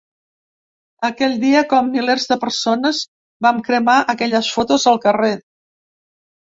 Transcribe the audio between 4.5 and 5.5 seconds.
fotos al carrer.